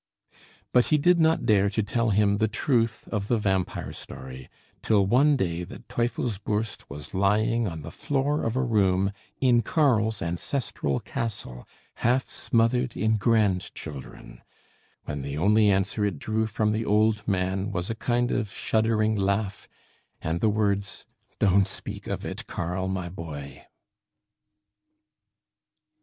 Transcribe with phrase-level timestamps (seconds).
[0.73, 4.49] But he did not dare to tell him the truth of the vampire story
[4.81, 10.19] till one day that Teufelsbürst was lying on the floor of a room in Karl's
[10.23, 11.67] ancestral castle,
[11.97, 14.41] half smothered in grandchildren;
[15.03, 19.15] when the only answer it drew from the old man was a kind of shuddering
[19.15, 19.67] laugh
[20.19, 21.05] and the words
[21.37, 23.67] "Don't speak of it, Karl, my boy!"